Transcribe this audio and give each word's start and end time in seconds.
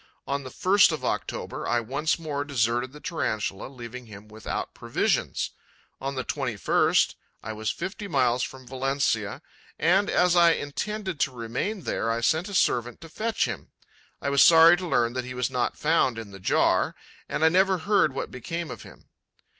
On 0.25 0.41
the 0.41 0.49
1st 0.49 0.91
of 0.93 1.05
October, 1.05 1.67
I 1.67 1.79
once 1.79 2.17
more 2.17 2.43
deserted 2.43 2.91
the 2.91 2.99
Tarantula, 2.99 3.67
leaving 3.67 4.07
him 4.07 4.27
without 4.27 4.73
provisions. 4.73 5.51
On 6.01 6.15
the 6.15 6.23
21st, 6.25 7.13
I 7.43 7.53
was 7.53 7.69
fifty 7.69 8.07
miles 8.07 8.41
from 8.41 8.65
Valencia 8.65 9.43
and, 9.77 10.09
as 10.09 10.35
I 10.35 10.53
intended 10.53 11.19
to 11.19 11.31
remain 11.31 11.81
there, 11.81 12.09
I 12.09 12.21
sent 12.21 12.49
a 12.49 12.55
servant 12.55 12.99
to 13.01 13.09
fetch 13.09 13.45
him. 13.45 13.69
I 14.23 14.31
was 14.31 14.41
sorry 14.41 14.75
to 14.77 14.87
learn 14.87 15.13
that 15.13 15.23
he 15.25 15.35
was 15.35 15.51
not 15.51 15.77
found 15.77 16.17
in 16.17 16.31
the 16.31 16.39
jar, 16.39 16.95
and 17.29 17.45
I 17.45 17.49
never 17.49 17.77
heard 17.77 18.11
what 18.15 18.31
became 18.31 18.71
of 18.71 18.81
him. 18.81 19.07